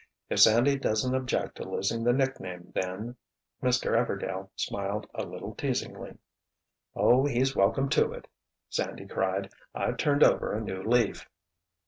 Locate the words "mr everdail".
3.61-4.49